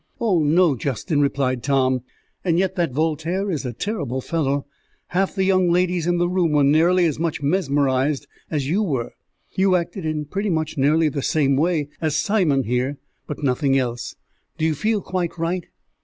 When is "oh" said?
0.19-0.39